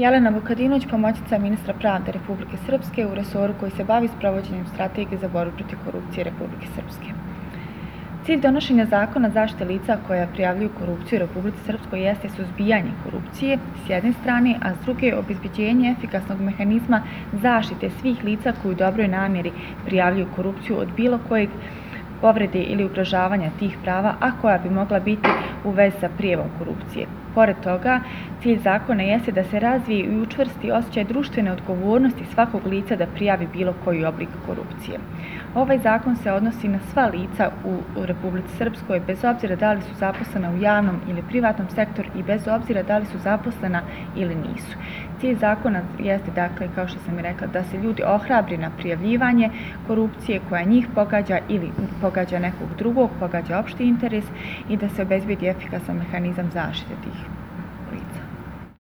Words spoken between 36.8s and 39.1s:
sva lica u, Republici Srpskoj,